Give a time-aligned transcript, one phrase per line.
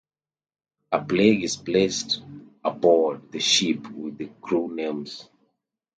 [0.91, 2.23] A plaque is placed
[2.65, 5.29] aboard the ship with the crew names.